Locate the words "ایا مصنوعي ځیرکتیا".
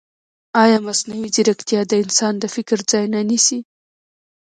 0.63-1.81